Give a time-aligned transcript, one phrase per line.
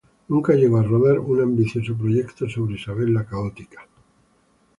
[0.29, 3.87] Nunca llegó a rodar un ambicioso proyecto sobre Isabel la Católica.